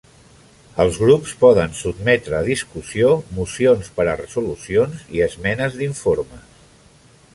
Els 0.83 0.95
grups 1.01 1.33
poden 1.43 1.75
sotmetre 1.79 2.37
a 2.37 2.41
discussió 2.47 3.11
mocions 3.41 3.93
per 3.99 4.07
a 4.07 4.17
resolucions 4.23 5.05
i 5.19 5.23
esmenes 5.31 5.77
d'informes. 5.83 6.61